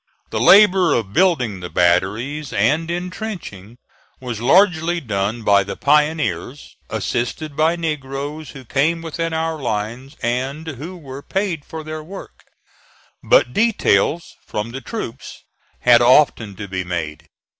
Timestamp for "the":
0.31-0.39, 1.59-1.69, 5.63-5.75, 14.71-14.81